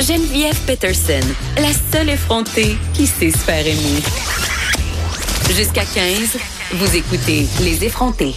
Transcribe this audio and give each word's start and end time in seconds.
Geneviève 0.00 0.58
Peterson, 0.66 1.20
la 1.56 1.70
seule 1.92 2.10
effrontée 2.10 2.76
qui 2.94 3.06
sait 3.06 3.30
se 3.30 3.38
faire 3.38 3.64
aimer. 3.64 4.02
Jusqu'à 5.54 5.84
15, 5.84 6.36
vous 6.72 6.96
écoutez 6.96 7.46
Les 7.62 7.84
effrontés. 7.84 8.34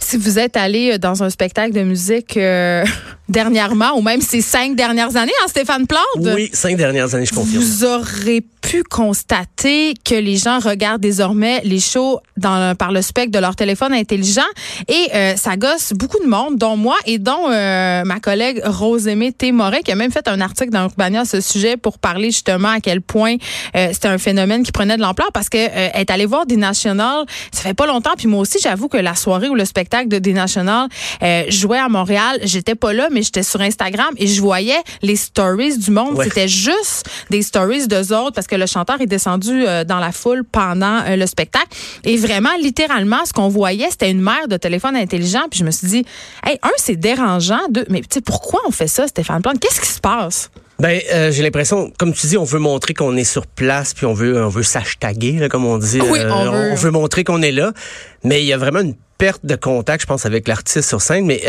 Si 0.00 0.18
vous 0.18 0.38
êtes 0.38 0.56
allé 0.56 0.98
dans 0.98 1.22
un 1.22 1.30
spectacle 1.30 1.72
de 1.72 1.80
musique 1.82 2.36
euh, 2.36 2.84
dernièrement, 3.28 3.96
ou 3.96 4.02
même 4.02 4.20
ces 4.20 4.40
cinq 4.40 4.76
dernières 4.76 5.16
années, 5.16 5.32
hein, 5.42 5.48
Stéphane 5.48 5.86
Plante? 5.86 6.34
Oui, 6.34 6.50
cinq 6.52 6.76
dernières 6.76 7.14
années, 7.14 7.26
je 7.26 7.34
confirme. 7.34 7.62
Vous 7.62 7.84
aurez 7.84 8.42
pu 8.66 8.82
constater 8.82 9.94
que 10.04 10.14
les 10.14 10.36
gens 10.36 10.58
regardent 10.58 11.00
désormais 11.00 11.60
les 11.62 11.78
shows 11.78 12.18
dans, 12.36 12.74
par 12.74 12.90
le 12.90 13.00
spectre 13.00 13.30
de 13.30 13.38
leur 13.38 13.54
téléphone 13.54 13.92
intelligent 13.92 14.42
et 14.88 15.14
euh, 15.14 15.36
ça 15.36 15.56
gosse 15.56 15.92
beaucoup 15.92 16.18
de 16.18 16.28
monde, 16.28 16.56
dont 16.56 16.76
moi 16.76 16.96
et 17.06 17.18
dont 17.18 17.48
euh, 17.48 18.02
ma 18.04 18.18
collègue 18.18 18.60
Rosemée 18.64 19.32
Témoret, 19.32 19.82
qui 19.82 19.92
a 19.92 19.94
même 19.94 20.10
fait 20.10 20.26
un 20.26 20.40
article 20.40 20.70
dans 20.70 20.82
Urbania 20.82 21.20
à 21.20 21.24
ce 21.24 21.40
sujet 21.40 21.76
pour 21.76 21.98
parler 21.98 22.32
justement 22.32 22.70
à 22.70 22.80
quel 22.80 23.00
point 23.02 23.36
euh, 23.76 23.90
c'était 23.92 24.08
un 24.08 24.18
phénomène 24.18 24.64
qui 24.64 24.72
prenait 24.72 24.96
de 24.96 25.02
l'ampleur 25.02 25.30
parce 25.32 25.48
que 25.48 25.56
est 25.58 26.10
allée 26.10 26.26
voir 26.26 26.46
des 26.46 26.56
Nationals, 26.56 27.24
ça 27.52 27.62
fait 27.62 27.74
pas 27.74 27.86
longtemps, 27.86 28.14
puis 28.16 28.26
moi 28.26 28.40
aussi 28.40 28.58
j'avoue 28.60 28.88
que 28.88 28.96
la 28.96 29.14
soirée 29.14 29.48
ou 29.48 29.54
le 29.54 29.64
spectacle 29.64 30.08
de 30.08 30.18
des 30.18 30.32
Nationals 30.32 30.88
jouait 31.48 31.78
à 31.78 31.88
Montréal, 31.88 32.38
j'étais 32.42 32.74
pas 32.74 32.92
là, 32.92 33.08
mais 33.12 33.15
j'étais 33.22 33.42
sur 33.42 33.60
Instagram 33.60 34.14
et 34.16 34.26
je 34.26 34.40
voyais 34.40 34.78
les 35.02 35.16
stories 35.16 35.78
du 35.78 35.90
monde, 35.90 36.20
c'était 36.22 36.48
juste 36.48 37.08
des 37.30 37.42
stories 37.42 37.88
d'eux 37.88 38.12
autres 38.12 38.32
parce 38.32 38.46
que 38.46 38.56
le 38.56 38.66
chanteur 38.66 39.00
est 39.00 39.06
descendu 39.06 39.66
euh, 39.66 39.84
dans 39.84 39.98
la 39.98 40.12
foule 40.12 40.44
pendant 40.44 41.02
euh, 41.06 41.16
le 41.16 41.26
spectacle. 41.26 41.68
Et 42.04 42.16
vraiment, 42.16 42.54
littéralement, 42.60 43.24
ce 43.24 43.32
qu'on 43.32 43.48
voyait, 43.48 43.90
c'était 43.90 44.10
une 44.10 44.20
mère 44.20 44.48
de 44.48 44.56
téléphone 44.56 44.96
intelligent. 44.96 45.42
Puis 45.50 45.60
je 45.60 45.64
me 45.64 45.70
suis 45.70 45.88
dit, 45.88 46.04
hey, 46.44 46.58
un, 46.62 46.70
c'est 46.76 46.96
dérangeant. 46.96 47.60
Deux, 47.70 47.84
mais 47.88 48.00
tu 48.00 48.06
sais, 48.14 48.20
pourquoi 48.20 48.60
on 48.66 48.70
fait 48.70 48.88
ça, 48.88 49.06
Stéphane 49.06 49.42
Plante? 49.42 49.60
Qu'est-ce 49.60 49.80
qui 49.80 49.88
se 49.88 50.00
passe? 50.00 50.50
Ben, 50.78 51.00
euh, 51.14 51.30
j'ai 51.32 51.42
l'impression, 51.42 51.90
comme 51.98 52.12
tu 52.12 52.26
dis, 52.26 52.36
on 52.36 52.44
veut 52.44 52.58
montrer 52.58 52.92
qu'on 52.92 53.16
est 53.16 53.24
sur 53.24 53.46
place, 53.46 53.94
puis 53.94 54.04
on 54.04 54.12
veut, 54.12 54.44
on 54.44 54.48
veut 54.48 54.62
s'hashtaguer, 54.62 55.48
comme 55.50 55.64
on 55.64 55.78
dit. 55.78 56.00
Oui, 56.02 56.20
on, 56.28 56.44
veut. 56.44 56.72
on, 56.72 56.74
veut. 56.74 56.90
montrer 56.90 57.24
qu'on 57.24 57.40
est 57.40 57.52
là. 57.52 57.72
Mais 58.24 58.42
il 58.42 58.46
y 58.46 58.52
a 58.52 58.58
vraiment 58.58 58.80
une 58.80 58.94
perte 59.18 59.44
de 59.44 59.56
contact, 59.56 60.02
je 60.02 60.06
pense, 60.06 60.26
avec 60.26 60.48
l'artiste 60.48 60.88
sur 60.88 61.00
scène. 61.00 61.26
Mais 61.26 61.42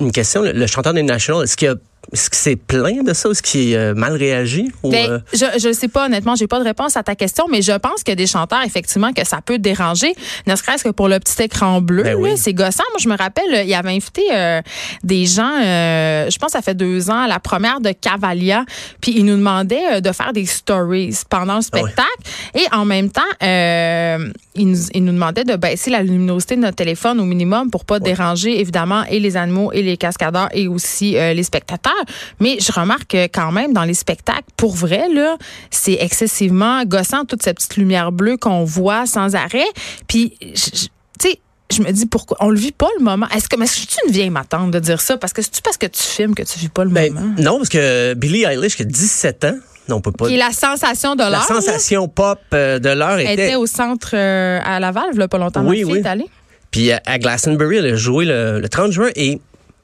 une 0.00 0.12
question, 0.12 0.42
le, 0.42 0.66
chanteur 0.66 0.94
des 0.94 1.02
National, 1.02 1.44
est-ce 1.44 1.56
qu'il 1.56 1.68
a 1.68 1.74
est-ce 2.12 2.28
que 2.28 2.36
c'est 2.36 2.56
plein 2.56 3.02
de 3.02 3.12
ça? 3.12 3.30
Est-ce 3.30 3.42
qu'il 3.42 3.70
est 3.70 3.76
euh, 3.76 3.94
mal 3.94 4.14
réagi? 4.14 4.72
Ou, 4.82 4.90
ben, 4.90 5.10
euh? 5.10 5.20
je 5.32 5.68
ne 5.68 5.72
sais 5.72 5.86
pas, 5.86 6.06
honnêtement, 6.06 6.34
j'ai 6.34 6.48
pas 6.48 6.58
de 6.58 6.64
réponse 6.64 6.96
à 6.96 7.04
ta 7.04 7.14
question, 7.14 7.46
mais 7.48 7.62
je 7.62 7.72
pense 7.72 8.02
que 8.02 8.12
des 8.12 8.26
chanteurs, 8.26 8.62
effectivement, 8.64 9.12
que 9.12 9.24
ça 9.24 9.40
peut 9.44 9.58
déranger, 9.58 10.12
ne 10.46 10.56
serait-ce 10.56 10.82
que 10.82 10.88
pour 10.88 11.08
le 11.08 11.20
petit 11.20 11.42
écran 11.42 11.80
bleu. 11.80 12.02
Ben 12.02 12.36
c'est 12.36 12.54
gossant. 12.54 12.82
Moi, 12.90 12.98
je 13.00 13.08
me 13.08 13.16
rappelle, 13.16 13.64
il 13.66 13.74
avait 13.74 13.90
invité 13.90 14.22
euh, 14.32 14.60
des 15.04 15.26
gens, 15.26 15.60
je 15.60 16.38
pense 16.38 16.52
ça 16.52 16.62
fait 16.62 16.74
deux 16.74 17.10
ans, 17.10 17.22
à 17.22 17.28
la 17.28 17.38
première 17.38 17.80
de 17.80 17.92
Cavalia, 17.92 18.64
puis 19.00 19.12
il 19.16 19.24
nous 19.24 19.36
demandait 19.36 20.00
de 20.00 20.12
faire 20.12 20.32
des 20.32 20.46
stories 20.46 21.16
pendant 21.28 21.54
le 21.54 21.58
ah 21.58 21.62
spectacle. 21.62 22.08
Et 22.54 22.64
en 22.72 22.84
même 22.84 23.10
temps, 23.10 23.22
il 23.40 24.68
nous, 24.68 24.78
il, 24.94 25.04
nous, 25.04 25.12
demandait 25.12 25.44
de 25.44 25.54
baisser 25.54 25.90
la 25.90 26.02
luminosité 26.02 26.56
de 26.56 26.62
notre 26.62 26.76
téléphone 26.76 27.20
au 27.20 27.24
minimum 27.24 27.70
pour 27.70 27.84
pas 27.84 28.00
déranger, 28.00 28.60
évidemment, 28.60 29.04
et 29.04 29.20
les 29.20 29.36
animaux, 29.36 29.70
et 29.72 29.82
les 29.82 29.96
cascadeurs, 29.96 30.48
et 30.52 30.66
aussi 30.66 31.12
les 31.12 31.42
spectateurs. 31.42 31.99
Mais 32.40 32.58
je 32.60 32.72
remarque 32.72 33.14
quand 33.14 33.52
même 33.52 33.72
dans 33.72 33.84
les 33.84 33.94
spectacles, 33.94 34.48
pour 34.56 34.74
vrai, 34.74 35.08
là, 35.12 35.36
c'est 35.70 35.98
excessivement 36.00 36.84
gossant, 36.84 37.24
toute 37.24 37.42
cette 37.42 37.56
petite 37.56 37.76
lumière 37.76 38.12
bleue 38.12 38.36
qu'on 38.36 38.64
voit 38.64 39.06
sans 39.06 39.34
arrêt. 39.34 39.68
Puis, 40.06 40.36
tu 40.40 40.88
sais, 41.20 41.40
je 41.72 41.82
me 41.82 41.90
dis 41.92 42.06
pourquoi 42.06 42.36
on 42.40 42.50
le 42.50 42.58
vit 42.58 42.72
pas 42.72 42.88
le 42.98 43.04
moment. 43.04 43.26
Est-ce 43.34 43.48
que 43.48 43.56
mais 43.56 43.66
c'est 43.66 43.86
une 44.06 44.12
vieille 44.12 44.30
m'attendre 44.30 44.70
de 44.70 44.78
dire 44.78 45.00
ça? 45.00 45.16
Parce 45.16 45.32
que 45.32 45.42
c'est 45.42 45.62
parce 45.62 45.76
que 45.76 45.86
tu 45.86 46.02
filmes 46.02 46.34
que 46.34 46.42
tu 46.42 46.58
vis 46.58 46.68
pas 46.68 46.84
le 46.84 46.90
ben, 46.90 47.12
moment? 47.12 47.34
Non, 47.38 47.56
parce 47.58 47.68
que 47.68 48.14
Billie 48.14 48.44
Eilish 48.44 48.76
qui 48.76 48.82
a 48.82 48.86
17 48.86 49.44
ans, 49.44 49.54
non, 49.88 49.96
on 49.96 50.00
peut 50.00 50.12
pas. 50.12 50.28
Qui 50.28 50.36
la 50.36 50.52
sensation 50.52 51.14
de 51.14 51.22
l'heure. 51.22 51.30
La 51.30 51.40
sensation 51.40 52.08
pop 52.08 52.38
euh, 52.54 52.78
de 52.78 52.90
l'heure 52.90 53.18
était... 53.18 53.32
était 53.32 53.54
au 53.56 53.66
centre 53.66 54.10
euh, 54.14 54.60
à 54.64 54.78
Laval, 54.80 55.10
il 55.14 55.28
pas 55.28 55.38
longtemps. 55.38 55.64
Oui, 55.64 55.84
oui. 55.84 56.02
Allée. 56.04 56.26
Puis 56.70 56.92
à 56.92 57.18
Glastonbury, 57.18 57.76
elle 57.78 57.86
a 57.86 57.96
joué 57.96 58.24
le, 58.24 58.60
le 58.60 58.68
30 58.68 58.92
juin 58.92 59.10
et 59.16 59.40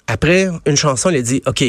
après 0.06 0.48
une 0.66 0.76
chanson, 0.76 1.10
elle 1.10 1.16
a 1.16 1.22
dit 1.22 1.42
OK, 1.46 1.64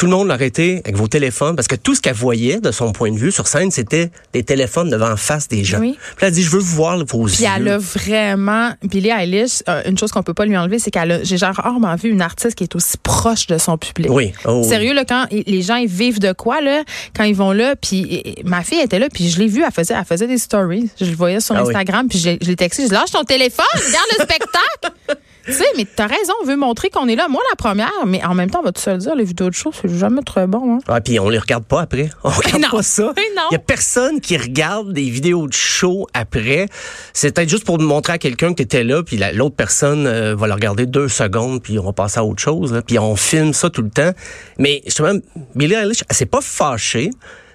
tout 0.00 0.06
le 0.06 0.12
monde 0.12 0.28
l'a 0.28 0.34
arrêté 0.34 0.80
avec 0.86 0.96
vos 0.96 1.08
téléphones 1.08 1.56
parce 1.56 1.68
que 1.68 1.76
tout 1.76 1.94
ce 1.94 2.00
qu'elle 2.00 2.14
voyait 2.14 2.58
de 2.58 2.70
son 2.70 2.90
point 2.90 3.12
de 3.12 3.18
vue 3.18 3.30
sur 3.30 3.46
scène, 3.46 3.70
c'était 3.70 4.10
des 4.32 4.42
téléphones 4.42 4.88
devant 4.88 5.14
face 5.18 5.46
des 5.46 5.62
gens. 5.62 5.78
Puis 5.78 5.94
elle 6.22 6.28
a 6.28 6.30
dit, 6.30 6.42
je 6.42 6.48
veux 6.48 6.58
voir 6.58 7.04
vos 7.04 7.26
Puis 7.26 7.42
yeux. 7.42 7.48
elle 7.54 7.68
a 7.68 7.76
vraiment, 7.76 8.72
Billie 8.82 9.10
Eilish, 9.10 9.62
euh, 9.68 9.82
une 9.84 9.98
chose 9.98 10.10
qu'on 10.10 10.22
peut 10.22 10.32
pas 10.32 10.46
lui 10.46 10.56
enlever, 10.56 10.78
c'est 10.78 10.90
qu'elle 10.90 11.12
a, 11.12 11.22
j'ai 11.22 11.36
genre 11.36 11.54
rarement 11.54 11.94
vu 11.96 12.08
une 12.08 12.22
artiste 12.22 12.54
qui 12.54 12.64
est 12.64 12.74
aussi 12.74 12.96
proche 12.96 13.46
de 13.46 13.58
son 13.58 13.76
public. 13.76 14.10
Oui. 14.10 14.32
Oh, 14.46 14.62
Sérieux, 14.66 14.94
là, 14.94 15.04
quand 15.04 15.26
les 15.30 15.60
gens 15.60 15.76
ils 15.76 15.86
vivent 15.86 16.18
de 16.18 16.32
quoi, 16.32 16.62
là, 16.62 16.82
quand 17.14 17.24
ils 17.24 17.36
vont 17.36 17.52
là, 17.52 17.76
puis 17.76 18.24
ma 18.42 18.62
fille 18.62 18.80
était 18.80 18.98
là, 18.98 19.08
puis 19.12 19.28
je 19.28 19.38
l'ai 19.38 19.48
vue, 19.48 19.62
elle 19.66 19.70
faisait, 19.70 19.92
elle 19.92 20.06
faisait 20.06 20.26
des 20.26 20.38
stories. 20.38 20.88
Je 20.98 21.04
le 21.04 21.14
voyais 21.14 21.40
sur 21.40 21.54
ah 21.56 21.60
Instagram, 21.60 22.08
puis 22.08 22.18
je, 22.18 22.38
je 22.40 22.46
l'ai 22.46 22.56
texté, 22.56 22.84
je 22.84 22.88
dis, 22.88 22.94
lâche 22.94 23.10
ton 23.10 23.24
téléphone, 23.24 23.66
regarde 23.74 24.06
le 24.18 24.24
spectacle! 24.24 25.20
Tu 25.46 25.52
sais, 25.52 25.64
mais 25.76 25.84
t'as 25.84 26.06
raison, 26.06 26.32
on 26.42 26.46
veut 26.46 26.56
montrer 26.56 26.90
qu'on 26.90 27.08
est 27.08 27.16
là. 27.16 27.28
Moi, 27.28 27.42
la 27.50 27.56
première, 27.56 28.06
mais 28.06 28.22
en 28.24 28.34
même 28.34 28.50
temps, 28.50 28.60
on 28.60 28.64
va 28.64 28.72
tout 28.72 28.80
se 28.80 28.90
le 28.90 28.98
dire, 28.98 29.14
les 29.14 29.24
vidéos 29.24 29.48
de 29.48 29.54
show, 29.54 29.72
c'est 29.72 29.88
jamais 29.88 30.22
très 30.22 30.46
bon. 30.46 30.76
Hein? 30.76 30.78
Ah, 30.88 31.00
puis 31.00 31.18
on 31.18 31.28
les 31.28 31.38
regarde 31.38 31.64
pas 31.64 31.82
après. 31.82 32.10
On 32.24 32.30
regarde 32.30 32.70
pas 32.70 32.82
ça. 32.82 33.12
Il 33.50 33.54
y 33.54 33.56
a 33.56 33.58
personne 33.58 34.20
qui 34.20 34.36
regarde 34.36 34.92
des 34.92 35.08
vidéos 35.08 35.46
de 35.46 35.52
show 35.52 36.06
après. 36.14 36.66
C'est 37.12 37.34
peut-être 37.34 37.48
juste 37.48 37.64
pour 37.64 37.78
montrer 37.78 38.14
à 38.14 38.18
quelqu'un 38.18 38.50
que 38.50 38.54
t'étais 38.54 38.84
là, 38.84 39.02
puis 39.02 39.20
l'autre 39.34 39.56
personne 39.56 40.06
euh, 40.06 40.34
va 40.34 40.46
le 40.46 40.54
regarder 40.54 40.86
deux 40.86 41.08
secondes, 41.08 41.62
puis 41.62 41.78
on 41.78 41.84
va 41.84 41.92
passer 41.92 42.18
à 42.18 42.24
autre 42.24 42.42
chose. 42.42 42.72
Là. 42.72 42.82
Puis 42.82 42.98
on 42.98 43.16
filme 43.16 43.52
ça 43.52 43.70
tout 43.70 43.82
le 43.82 43.90
temps. 43.90 44.12
Mais 44.58 44.82
justement, 44.84 45.18
Billie 45.54 45.74
Eilish, 45.74 46.04
elle 46.08 46.16
s'est 46.16 46.26
pas 46.26 46.40
fâchée. 46.40 47.10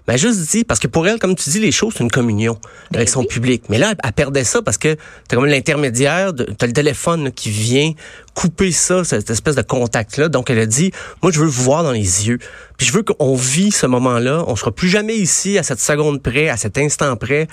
Mais 0.07 0.17
juste 0.17 0.39
dit, 0.51 0.63
parce 0.63 0.79
que 0.79 0.87
pour 0.87 1.07
elle, 1.07 1.17
comme 1.19 1.35
tu 1.35 1.49
dis, 1.49 1.59
les 1.59 1.71
choses, 1.71 1.93
c'est 1.97 2.03
une 2.03 2.11
communion 2.11 2.57
ben 2.91 2.97
avec 2.97 3.09
son 3.09 3.23
public. 3.23 3.63
Mais 3.69 3.77
là, 3.77 3.93
elle, 4.03 4.11
perdait 4.13 4.43
ça 4.43 4.61
parce 4.61 4.77
que 4.77 4.95
t'as 5.27 5.35
comme 5.35 5.45
l'intermédiaire, 5.45 6.31
t'as 6.57 6.67
le 6.67 6.73
téléphone 6.73 7.31
qui 7.31 7.49
vient 7.49 7.91
couper 8.35 8.71
ça, 8.71 9.03
cette 9.03 9.29
espèce 9.29 9.55
de 9.55 9.63
contact-là. 9.63 10.29
Donc, 10.29 10.49
elle 10.49 10.59
a 10.59 10.65
dit, 10.65 10.91
moi, 11.23 11.31
je 11.31 11.39
veux 11.39 11.47
vous 11.47 11.63
voir 11.63 11.83
dans 11.83 11.91
les 11.91 12.27
yeux. 12.27 12.37
Puis 12.77 12.85
je 12.85 12.91
veux 12.91 13.03
qu'on 13.03 13.35
vit 13.35 13.71
ce 13.71 13.87
moment-là. 13.87 14.43
On 14.47 14.55
sera 14.55 14.71
plus 14.71 14.89
jamais 14.89 15.15
ici 15.15 15.57
à 15.57 15.63
cette 15.63 15.79
seconde 15.79 16.21
près, 16.21 16.49
à 16.49 16.57
cet 16.57 16.77
instant 16.77 17.15
près. 17.15 17.47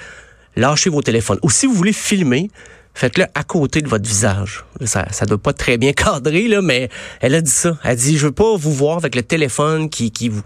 Lâchez 0.57 0.91
vos 0.91 1.03
téléphones. 1.03 1.39
Ou 1.43 1.51
si 1.51 1.67
vous 1.67 1.73
voulez 1.73 1.95
filmer, 1.95 2.51
faites-le 2.93 3.25
à 3.35 3.45
côté 3.45 3.81
de 3.81 3.89
votre 3.89 4.07
visage. 4.07 4.65
Ça, 4.85 5.07
ça 5.11 5.25
doit 5.25 5.39
pas 5.39 5.55
très 5.55 5.79
bien 5.79 5.93
cadrer, 5.95 6.49
là, 6.49 6.61
mais 6.61 6.91
elle 7.21 7.35
a 7.35 7.41
dit 7.41 7.51
ça. 7.51 7.79
Elle 7.85 7.91
a 7.91 7.97
dit, 7.97 8.19
je 8.19 8.27
veux 8.27 8.33
pas 8.33 8.57
vous 8.57 8.73
voir 8.73 8.99
avec 8.99 9.15
le 9.15 9.23
téléphone 9.23 9.89
qui, 9.89 10.11
qui 10.11 10.29
vous 10.29 10.43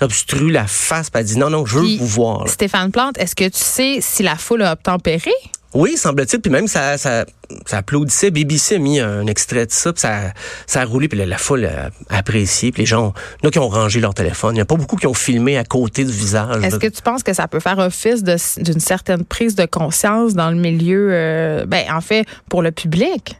obstrue 0.00 0.50
la 0.50 0.66
face, 0.66 1.10
puis 1.10 1.20
elle 1.20 1.26
dit 1.26 1.38
non, 1.38 1.50
non, 1.50 1.66
je 1.66 1.78
veux 1.78 1.96
vous 1.98 2.06
voir. 2.06 2.48
Stéphane 2.48 2.90
Plante, 2.90 3.18
est-ce 3.18 3.34
que 3.34 3.48
tu 3.48 3.58
sais 3.58 3.98
si 4.00 4.22
la 4.22 4.36
foule 4.36 4.62
a 4.62 4.72
obtempéré? 4.72 5.32
Oui, 5.76 5.96
semble-t-il. 5.96 6.40
Puis 6.40 6.50
même, 6.50 6.68
ça, 6.68 6.96
ça, 6.96 7.26
ça 7.66 7.78
applaudissait. 7.78 8.30
BBC 8.30 8.76
a 8.76 8.78
mis 8.78 8.98
un 8.98 9.26
extrait 9.26 9.66
de 9.66 9.72
ça, 9.72 9.92
puis 9.92 10.00
ça, 10.00 10.32
ça 10.66 10.80
a 10.80 10.84
roulé, 10.84 11.06
puis 11.06 11.22
la, 11.22 11.38
foule 11.38 11.66
a 11.66 11.90
apprécié. 12.08 12.72
Puis 12.72 12.82
les 12.82 12.86
gens, 12.86 13.12
là, 13.42 13.50
qui 13.50 13.58
ont 13.58 13.68
rangé 13.68 14.00
leur 14.00 14.14
téléphone. 14.14 14.52
Il 14.52 14.58
n'y 14.58 14.62
a 14.62 14.64
pas 14.64 14.76
beaucoup 14.76 14.96
qui 14.96 15.06
ont 15.06 15.14
filmé 15.14 15.58
à 15.58 15.64
côté 15.64 16.04
du 16.04 16.12
visage. 16.12 16.64
Est-ce 16.64 16.78
que 16.78 16.86
tu 16.86 17.02
penses 17.02 17.22
que 17.22 17.34
ça 17.34 17.46
peut 17.46 17.60
faire 17.60 17.78
office 17.78 18.22
d'une 18.22 18.80
certaine 18.80 19.24
prise 19.24 19.54
de 19.54 19.66
conscience 19.66 20.34
dans 20.34 20.50
le 20.50 20.56
milieu, 20.56 21.08
euh, 21.12 21.66
ben, 21.66 21.84
en 21.92 22.00
fait, 22.00 22.26
pour 22.48 22.62
le 22.62 22.70
public? 22.70 23.36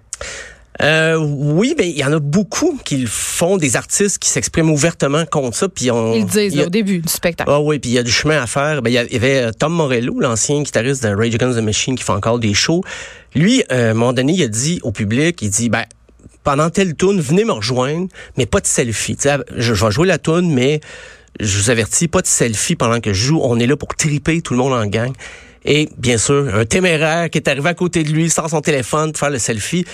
Euh, 0.82 1.16
oui, 1.16 1.74
ben 1.76 1.86
il 1.86 1.96
y 1.96 2.04
en 2.04 2.12
a 2.12 2.18
beaucoup 2.18 2.78
qui 2.84 3.06
font 3.06 3.56
des 3.56 3.76
artistes 3.76 4.18
qui 4.18 4.28
s'expriment 4.28 4.70
ouvertement 4.70 5.24
contre 5.24 5.56
ça. 5.56 5.68
Puis 5.68 5.90
on, 5.90 6.14
ils 6.14 6.26
disent 6.26 6.58
au 6.60 6.68
début 6.68 6.98
du 6.98 7.08
spectacle. 7.08 7.50
Ah 7.52 7.60
oui, 7.60 7.78
puis 7.78 7.90
il 7.90 7.94
y 7.94 7.98
a 7.98 8.02
du 8.02 8.10
chemin 8.10 8.42
à 8.42 8.46
faire. 8.46 8.82
Ben 8.82 8.90
il 8.90 8.94
y, 8.94 9.16
avait 9.16 9.38
euh, 9.38 9.52
Tom 9.52 9.72
Morello, 9.72 10.20
l'ancien 10.20 10.60
guitariste 10.62 11.02
de 11.02 11.08
Rage 11.08 11.34
Against 11.34 11.58
the 11.58 11.62
Machine, 11.62 11.96
qui 11.96 12.04
fait 12.04 12.12
encore 12.12 12.38
des 12.38 12.54
shows. 12.54 12.82
Lui, 13.34 13.62
euh, 13.72 13.88
à 13.88 13.90
un 13.90 13.94
moment 13.94 14.12
donné, 14.12 14.34
il 14.34 14.42
a 14.42 14.48
dit 14.48 14.80
au 14.82 14.92
public, 14.92 15.40
il 15.40 15.50
dit 15.50 15.68
ben 15.68 15.84
pendant 16.44 16.70
telle 16.70 16.94
tune, 16.94 17.20
venez 17.20 17.44
me 17.44 17.52
rejoindre, 17.52 18.08
mais 18.36 18.46
pas 18.46 18.60
de 18.60 18.66
selfie. 18.66 19.16
sais, 19.18 19.36
je, 19.56 19.74
je 19.74 19.84
vais 19.84 19.90
jouer 19.90 20.06
la 20.06 20.18
tune, 20.18 20.52
mais 20.52 20.80
je 21.40 21.58
vous 21.58 21.70
avertis, 21.70 22.06
pas 22.06 22.22
de 22.22 22.26
selfie 22.26 22.76
pendant 22.76 23.00
que 23.00 23.12
je 23.12 23.26
joue. 23.26 23.40
On 23.42 23.58
est 23.58 23.66
là 23.66 23.76
pour 23.76 23.88
triper 23.94 24.42
tout 24.42 24.52
le 24.52 24.58
monde 24.58 24.72
en 24.72 24.86
gang. 24.86 25.12
Et 25.64 25.88
bien 25.98 26.16
sûr, 26.16 26.54
un 26.54 26.64
téméraire 26.64 27.28
qui 27.28 27.38
est 27.38 27.48
arrivé 27.48 27.68
à 27.68 27.74
côté 27.74 28.04
de 28.04 28.10
lui 28.10 28.30
sans 28.30 28.46
son 28.48 28.60
téléphone 28.60 29.10
pour 29.10 29.18
faire 29.18 29.30
le 29.30 29.38
selfie. 29.38 29.84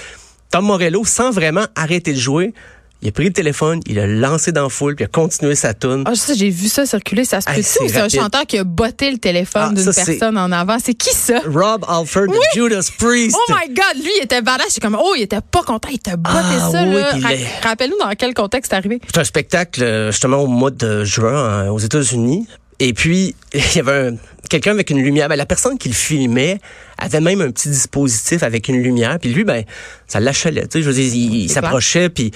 Tom 0.53 0.67
Morello, 0.67 1.03
sans 1.07 1.31
vraiment 1.31 1.65
arrêter 1.75 2.13
de 2.13 2.19
jouer, 2.19 2.53
il 3.01 3.09
a 3.09 3.13
pris 3.13 3.25
le 3.25 3.33
téléphone, 3.33 3.81
il 3.87 3.99
a 3.99 4.07
lancé 4.07 4.53
dans 4.53 4.65
la 4.65 4.69
foule, 4.69 4.95
puis 4.95 5.03
il 5.03 5.07
a 5.07 5.09
continué 5.09 5.55
sa 5.55 5.73
tune. 5.73 6.05
Ah, 6.07 6.13
j'ai 6.37 6.51
vu 6.51 6.69
ça 6.69 6.85
circuler, 6.85 7.25
ça 7.25 7.41
se 7.41 7.47
peut 7.47 7.63
C'est 7.63 7.97
un 7.97 8.09
chanteur 8.11 8.47
qui 8.47 8.59
a 8.59 8.65
botté 8.65 9.11
le 9.11 9.17
téléphone 9.17 9.71
ah, 9.71 9.73
d'une 9.73 9.93
personne 9.93 10.37
en 10.37 10.53
avant? 10.53 10.77
C'est 10.79 10.93
qui 10.93 11.09
ça? 11.09 11.41
Rob 11.47 11.87
Alford 11.89 12.27
de 12.27 12.39
Judas 12.55 12.91
Priest. 12.99 13.35
Oh 13.35 13.53
my 13.53 13.75
God, 13.75 14.05
lui, 14.05 14.11
il 14.21 14.25
était 14.25 14.43
badass. 14.43 14.67
C'est 14.69 14.83
comme, 14.83 14.99
oh, 15.03 15.15
il 15.17 15.23
était 15.23 15.41
pas 15.41 15.63
content, 15.63 15.89
il 15.91 15.99
t'a 15.99 16.17
botté 16.17 16.37
ah, 16.37 16.71
ça. 16.71 16.85
Oui, 16.85 17.45
Rappelle-nous 17.63 17.99
dans 17.99 18.13
quel 18.17 18.35
contexte 18.35 18.73
c'est 18.73 18.77
arrivé. 18.77 19.01
C'est 19.07 19.21
un 19.21 19.25
spectacle, 19.25 19.83
euh, 19.83 20.11
justement, 20.13 20.37
au 20.37 20.47
mois 20.47 20.71
de 20.71 21.03
juin, 21.03 21.71
aux 21.71 21.79
États-Unis. 21.79 22.47
Et 22.83 22.95
puis, 22.95 23.37
il 23.55 23.77
y 23.77 23.79
avait 23.79 24.11
quelqu'un 24.51 24.73
avec 24.73 24.91
une 24.91 25.01
lumière. 25.01 25.29
Ben, 25.29 25.37
la 25.37 25.47
personne 25.47 25.79
qui 25.79 25.89
le 25.89 25.95
filmait 25.95 26.59
avait 26.99 27.21
même 27.21 27.41
un 27.41 27.53
petit 27.53 27.69
dispositif 27.69 28.43
avec 28.43 28.69
une 28.69 28.83
lumière. 28.83 29.19
Puis 29.21 29.33
lui, 29.33 29.45
ben, 29.45 29.63
ça 30.09 30.19
l'achalait. 30.19 30.67
Je 30.75 30.81
veux 30.81 30.93
dire, 30.93 31.15
il, 31.15 31.49
s'approchait, 31.49 32.09
puis 32.09 32.33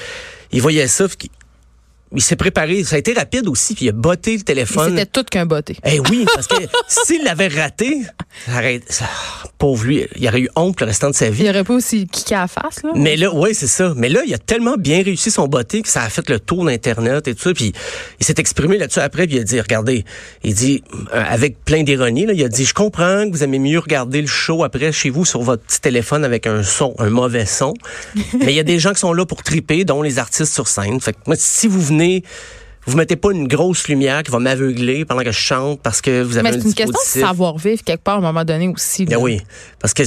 il 0.52 0.62
voyait 0.62 0.86
ça. 0.86 1.06
Il 2.12 2.22
s'est 2.22 2.36
préparé. 2.36 2.84
Ça 2.84 2.96
a 2.96 2.98
été 2.98 3.12
rapide 3.12 3.48
aussi, 3.48 3.74
puis 3.74 3.86
il 3.86 3.88
a 3.88 3.92
botté 3.92 4.36
le 4.36 4.42
téléphone. 4.42 4.90
C'était 4.90 5.06
tout 5.06 5.24
qu'un 5.24 5.46
botté. 5.46 5.76
Eh 5.84 5.98
oui, 6.00 6.24
parce 6.32 6.46
que 6.46 6.54
s'il 6.88 7.24
l'avait 7.24 7.48
raté, 7.48 8.02
ça, 8.88 9.06
pauvre 9.58 9.84
lui, 9.84 10.06
il 10.16 10.28
aurait 10.28 10.40
eu 10.40 10.48
honte 10.54 10.80
le 10.80 10.86
restant 10.86 11.10
de 11.10 11.14
sa 11.14 11.30
vie. 11.30 11.44
Il 11.44 11.50
aurait 11.50 11.64
pas 11.64 11.74
aussi 11.74 12.06
kické 12.06 12.34
à 12.34 12.42
la 12.42 12.48
face, 12.48 12.82
là. 12.84 12.90
Mais 12.94 13.16
là, 13.16 13.34
oui, 13.34 13.54
c'est 13.54 13.66
ça. 13.66 13.92
Mais 13.96 14.08
là, 14.08 14.20
il 14.26 14.32
a 14.32 14.38
tellement 14.38 14.76
bien 14.76 15.02
réussi 15.02 15.30
son 15.30 15.48
botté 15.48 15.82
que 15.82 15.88
ça 15.88 16.02
a 16.02 16.08
fait 16.08 16.28
le 16.28 16.38
tour 16.38 16.64
d'Internet 16.64 17.26
et 17.26 17.34
tout 17.34 17.42
ça. 17.42 17.54
Puis 17.54 17.72
il 18.20 18.26
s'est 18.26 18.34
exprimé 18.38 18.78
là-dessus 18.78 19.00
après, 19.00 19.26
puis 19.26 19.36
il 19.36 19.40
a 19.40 19.44
dit, 19.44 19.60
regardez, 19.60 20.04
il 20.44 20.54
dit, 20.54 20.84
euh, 21.12 21.24
avec 21.28 21.64
plein 21.64 21.82
d'ironie, 21.82 22.26
il 22.32 22.44
a 22.44 22.48
dit, 22.48 22.64
je 22.64 22.74
comprends 22.74 23.28
que 23.28 23.32
vous 23.32 23.42
aimez 23.42 23.58
mieux 23.58 23.78
regarder 23.78 24.20
le 24.20 24.28
show 24.28 24.62
après 24.62 24.92
chez 24.92 25.10
vous 25.10 25.24
sur 25.24 25.42
votre 25.42 25.62
petit 25.64 25.80
téléphone 25.80 26.24
avec 26.24 26.46
un 26.46 26.62
son, 26.62 26.94
un 26.98 27.10
mauvais 27.10 27.46
son. 27.46 27.74
mais 28.38 28.52
il 28.52 28.56
y 28.56 28.60
a 28.60 28.64
des 28.64 28.78
gens 28.78 28.92
qui 28.92 29.00
sont 29.00 29.12
là 29.12 29.26
pour 29.26 29.42
triper, 29.42 29.84
dont 29.84 30.02
les 30.02 30.18
artistes 30.18 30.52
sur 30.52 30.68
scène. 30.68 31.00
Fait 31.00 31.12
que 31.12 31.18
moi, 31.26 31.36
si 31.38 31.66
vous 31.66 31.80
venez 31.80 32.05
vous 32.86 32.96
mettez 32.96 33.16
pas 33.16 33.32
une 33.32 33.48
grosse 33.48 33.88
lumière 33.88 34.22
qui 34.22 34.30
va 34.30 34.38
m'aveugler 34.38 35.04
pendant 35.04 35.22
que 35.22 35.32
je 35.32 35.38
chante 35.38 35.80
parce 35.82 36.00
que 36.00 36.22
vous 36.22 36.38
avez 36.38 36.50
Mais 36.50 36.58
c'est 36.58 36.68
une 36.68 36.74
question 36.74 36.92
de 36.92 37.20
savoir 37.20 37.58
vivre 37.58 37.82
quelque 37.82 38.02
part 38.02 38.16
à 38.16 38.18
un 38.18 38.20
moment 38.32 38.44
donné 38.44 38.68
aussi. 38.68 39.04
Ben 39.04 39.18
oui, 39.18 39.40
parce 39.80 39.92
que 39.92 40.04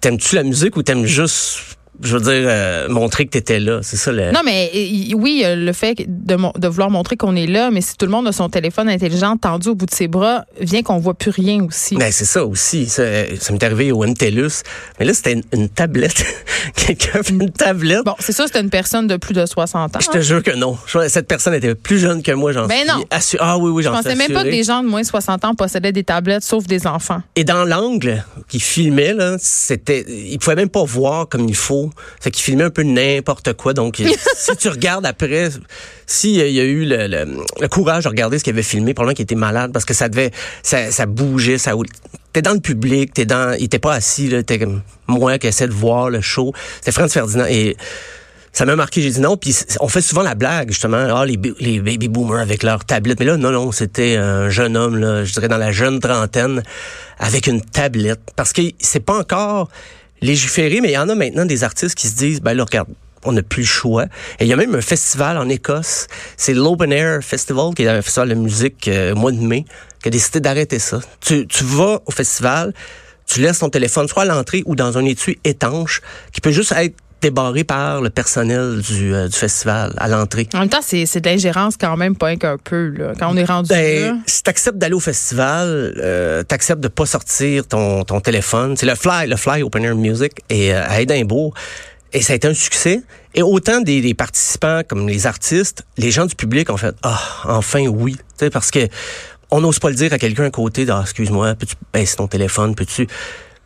t'aimes-tu 0.00 0.36
la 0.36 0.42
musique 0.42 0.76
ou 0.76 0.82
t'aimes 0.82 1.06
juste 1.06 1.73
je 2.02 2.16
veux 2.16 2.22
dire, 2.22 2.48
euh, 2.48 2.88
montrer 2.88 3.26
que 3.26 3.30
tu 3.30 3.38
étais 3.38 3.60
là. 3.60 3.80
C'est 3.82 3.96
ça 3.96 4.12
le. 4.12 4.32
Non, 4.32 4.40
mais 4.44 4.70
oui, 5.14 5.44
le 5.46 5.72
fait 5.72 6.04
de, 6.06 6.36
de 6.58 6.68
vouloir 6.68 6.90
montrer 6.90 7.16
qu'on 7.16 7.36
est 7.36 7.46
là, 7.46 7.70
mais 7.70 7.80
si 7.80 7.96
tout 7.96 8.06
le 8.06 8.12
monde 8.12 8.26
a 8.26 8.32
son 8.32 8.48
téléphone 8.48 8.88
intelligent 8.88 9.36
tendu 9.36 9.68
au 9.68 9.74
bout 9.74 9.86
de 9.86 9.94
ses 9.94 10.08
bras, 10.08 10.44
vient 10.60 10.82
qu'on 10.82 10.98
voit 10.98 11.14
plus 11.14 11.30
rien 11.30 11.62
aussi. 11.64 11.96
Ben, 11.96 12.10
c'est 12.10 12.24
ça 12.24 12.44
aussi. 12.44 12.86
Ça, 12.86 13.04
ça 13.38 13.52
m'est 13.52 13.62
arrivé 13.62 13.92
au 13.92 14.04
MTELUS. 14.04 14.62
Mais 14.98 15.06
là, 15.06 15.14
c'était 15.14 15.40
une, 15.52 15.68
tablette. 15.68 16.24
Quelqu'un 16.74 17.22
fait 17.22 17.32
une 17.32 17.50
tablette. 17.50 18.04
Bon, 18.04 18.14
c'est 18.18 18.32
ça, 18.32 18.46
c'était 18.46 18.60
une 18.60 18.70
personne 18.70 19.06
de 19.06 19.16
plus 19.16 19.34
de 19.34 19.46
60 19.46 19.96
ans. 19.96 19.98
Je 20.00 20.08
te 20.08 20.20
jure 20.20 20.42
que 20.42 20.52
non. 20.52 20.76
Cette 21.08 21.28
personne 21.28 21.54
était 21.54 21.74
plus 21.74 21.98
jeune 21.98 22.22
que 22.22 22.32
moi, 22.32 22.52
j'en 22.52 22.66
ben 22.66 22.86
non. 22.86 23.04
Ah 23.38 23.58
oui, 23.58 23.70
oui, 23.70 23.82
j'en 23.82 23.92
Je 23.92 24.02
pensais 24.02 24.16
même 24.16 24.32
pas 24.32 24.44
que 24.44 24.50
des 24.50 24.64
gens 24.64 24.82
de 24.82 24.88
moins 24.88 25.02
de 25.02 25.06
60 25.06 25.44
ans 25.44 25.54
possédaient 25.54 25.92
des 25.92 26.04
tablettes, 26.04 26.42
sauf 26.42 26.66
des 26.66 26.86
enfants. 26.86 27.22
Et 27.36 27.44
dans 27.44 27.64
l'angle 27.64 28.24
qui 28.48 28.60
filmait, 28.60 29.12
là, 29.12 29.36
c'était, 29.38 30.04
il 30.08 30.38
pouvait 30.38 30.56
même 30.56 30.68
pas 30.68 30.84
voir 30.84 31.28
comme 31.28 31.48
il 31.48 31.56
faut 31.56 31.83
fait 32.20 32.30
qu'il 32.30 32.42
filmait 32.42 32.64
un 32.64 32.70
peu 32.70 32.82
n'importe 32.82 33.52
quoi. 33.54 33.72
Donc, 33.74 34.02
si 34.36 34.56
tu 34.56 34.68
regardes 34.68 35.06
après, 35.06 35.50
s'il 36.06 36.36
y 36.36 36.60
a 36.60 36.64
eu 36.64 36.84
le, 36.84 37.68
courage 37.68 38.04
de 38.04 38.08
regarder 38.08 38.38
ce 38.38 38.44
qu'il 38.44 38.52
avait 38.52 38.62
filmé, 38.62 38.94
probablement 38.94 39.14
qu'il 39.14 39.24
était 39.24 39.34
malade 39.34 39.72
parce 39.72 39.84
que 39.84 39.94
ça 39.94 40.08
devait, 40.08 40.30
ça, 40.62 40.90
ça 40.90 41.06
bougeait, 41.06 41.58
ça 41.58 41.74
t'es 42.32 42.42
dans 42.42 42.52
le 42.52 42.60
public, 42.60 43.14
t'es 43.14 43.26
dans, 43.26 43.56
il 43.56 43.64
était 43.64 43.78
pas 43.78 43.94
assis 43.94 44.28
là, 44.28 44.42
t'es 44.42 44.58
comme 44.58 44.82
moi 45.06 45.38
qui 45.38 45.46
essaie 45.46 45.68
de 45.68 45.72
voir 45.72 46.10
le 46.10 46.20
show. 46.20 46.52
C'était 46.76 46.92
Franz 46.92 47.12
Ferdinand 47.12 47.46
et 47.46 47.76
ça 48.52 48.64
m'a 48.64 48.76
marqué. 48.76 49.02
J'ai 49.02 49.10
dit 49.10 49.20
non. 49.20 49.36
Puis 49.36 49.56
on 49.80 49.88
fait 49.88 50.00
souvent 50.00 50.22
la 50.22 50.34
blague 50.34 50.70
justement. 50.70 51.06
Ah 51.14 51.26
les, 51.26 51.38
les 51.60 51.80
baby 51.80 52.08
boomers 52.08 52.40
avec 52.40 52.62
leur 52.62 52.84
tablette. 52.84 53.18
Mais 53.20 53.26
là 53.26 53.36
non 53.36 53.50
non, 53.50 53.72
c'était 53.72 54.16
un 54.16 54.48
jeune 54.48 54.76
homme 54.76 54.96
là, 54.96 55.24
je 55.24 55.32
dirais 55.32 55.48
dans 55.48 55.58
la 55.58 55.72
jeune 55.72 56.00
trentaine 56.00 56.62
avec 57.18 57.46
une 57.46 57.60
tablette 57.60 58.20
parce 58.36 58.52
que 58.52 58.62
c'est 58.78 59.04
pas 59.04 59.18
encore 59.18 59.68
mais 60.24 60.88
il 60.88 60.94
y 60.94 60.98
en 60.98 61.08
a 61.08 61.14
maintenant 61.14 61.44
des 61.44 61.64
artistes 61.64 61.94
qui 61.94 62.08
se 62.08 62.16
disent, 62.16 62.40
ben 62.40 62.54
là, 62.54 62.64
regarde, 62.64 62.88
on 63.24 63.32
n'a 63.32 63.42
plus 63.42 63.62
le 63.62 63.66
choix. 63.66 64.04
Et 64.38 64.44
il 64.44 64.48
y 64.48 64.52
a 64.52 64.56
même 64.56 64.74
un 64.74 64.80
festival 64.80 65.38
en 65.38 65.48
Écosse, 65.48 66.06
c'est 66.36 66.54
l'Open 66.54 66.92
Air 66.92 67.22
Festival, 67.22 67.74
qui 67.74 67.82
est 67.82 67.88
un 67.88 68.02
festival 68.02 68.28
de 68.28 68.34
musique 68.34 68.88
euh, 68.88 69.12
au 69.12 69.16
mois 69.16 69.32
de 69.32 69.38
mai, 69.38 69.64
qui 70.02 70.08
a 70.08 70.10
décidé 70.10 70.40
d'arrêter 70.40 70.78
ça. 70.78 71.00
Tu, 71.20 71.46
tu 71.46 71.64
vas 71.64 72.00
au 72.06 72.10
festival, 72.10 72.74
tu 73.26 73.40
laisses 73.40 73.58
ton 73.60 73.70
téléphone 73.70 74.08
soit 74.08 74.22
à 74.22 74.26
l'entrée 74.26 74.62
ou 74.66 74.76
dans 74.76 74.98
un 74.98 75.04
étui 75.04 75.38
étanche, 75.44 76.02
qui 76.32 76.40
peut 76.40 76.52
juste 76.52 76.72
être 76.72 76.96
débarré 77.24 77.64
par 77.64 78.02
le 78.02 78.10
personnel 78.10 78.80
du, 78.82 79.14
euh, 79.14 79.28
du 79.28 79.36
festival 79.36 79.94
à 79.96 80.08
l'entrée. 80.08 80.46
En 80.54 80.60
même 80.60 80.68
temps, 80.68 80.82
c'est, 80.82 81.06
c'est 81.06 81.20
de 81.20 81.28
l'ingérence 81.28 81.76
quand 81.80 81.96
même, 81.96 82.16
pas 82.16 82.36
qu'un 82.36 82.58
peu. 82.58 82.88
Là. 82.88 83.12
Quand 83.18 83.32
on 83.32 83.36
est 83.36 83.44
rendu 83.44 83.68
ben, 83.70 84.00
là. 84.02 84.16
Si 84.26 84.42
t'acceptes 84.42 84.76
d'aller 84.76 84.94
au 84.94 85.00
festival, 85.00 85.94
euh, 85.96 86.42
t'acceptes 86.42 86.82
de 86.82 86.88
pas 86.88 87.06
sortir 87.06 87.66
ton, 87.66 88.04
ton 88.04 88.20
téléphone. 88.20 88.76
C'est 88.76 88.84
le 88.84 88.94
Fly, 88.94 89.26
le 89.26 89.36
Fly 89.36 89.62
Open 89.62 89.84
Air 89.84 89.96
Music 89.96 90.32
et 90.50 90.74
euh, 90.74 90.86
à 90.86 91.00
Édimbourg. 91.00 91.54
Et 92.12 92.20
ça 92.20 92.34
a 92.34 92.36
été 92.36 92.46
un 92.46 92.54
succès. 92.54 93.02
Et 93.34 93.42
autant 93.42 93.80
des, 93.80 94.02
des, 94.02 94.14
participants 94.14 94.82
comme 94.86 95.08
les 95.08 95.26
artistes, 95.26 95.84
les 95.96 96.10
gens 96.10 96.26
du 96.26 96.34
public 96.34 96.68
ont 96.70 96.76
fait 96.76 96.94
ah 97.02 97.18
enfin 97.44 97.86
oui, 97.86 98.16
parce 98.52 98.70
que 98.70 98.86
on 99.50 99.62
n'ose 99.62 99.78
pas 99.78 99.88
le 99.88 99.96
dire 99.96 100.12
à 100.12 100.18
quelqu'un 100.18 100.44
à 100.44 100.50
côté. 100.50 100.86
Ah, 100.90 101.00
excuse-moi, 101.02 101.54
peux-tu 101.54 101.74
baisser 101.92 102.16
ton 102.16 102.28
téléphone, 102.28 102.74
peux-tu? 102.74 103.08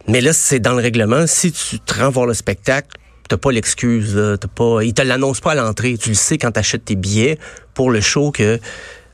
Mais 0.07 0.21
là, 0.21 0.33
c'est 0.33 0.61
dans 0.61 0.75
le 0.75 0.83
règlement. 0.83 1.27
Si 1.27 1.53
tu 1.53 1.81
te 1.81 2.01
rends 2.01 2.11
voir 2.11 2.27
le 2.27 2.35
spectacle, 2.35 2.97
t'as 3.29 3.37
pas 3.37 3.53
l'excuse. 3.53 4.21
T'as 4.41 4.49
pas, 4.49 4.83
ils 4.83 4.95
te 4.95 5.03
l'annoncent 5.03 5.41
pas 5.43 5.53
à 5.53 5.55
l'entrée. 5.55 5.97
Tu 5.99 6.11
le 6.11 6.15
sais 6.15 6.39
quand 6.39 6.53
tu 6.53 6.59
achètes 6.59 6.87
tes 6.87 6.97
billets 6.97 7.39
pour 7.75 7.91
le 7.91 8.01
show 8.01 8.31
que 8.31 8.59